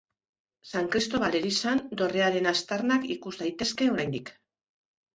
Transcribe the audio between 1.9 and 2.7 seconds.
dorrearen